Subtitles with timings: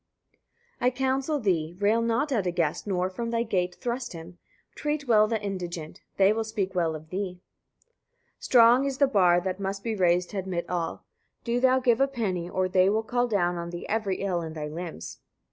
[0.79, 0.87] 137.
[0.87, 1.83] I counsel thee, etc.
[1.85, 4.39] Rail not at a guest, nor from thy gate thrust him;
[4.73, 7.39] treat well the indigent; they will speak well of thee.
[8.39, 8.43] 138.
[8.43, 11.05] Strong is the bar that must be raised to admit all.
[11.43, 14.53] Do thou give a penny, or they will call down on thee every ill in
[14.53, 15.19] thy limbs.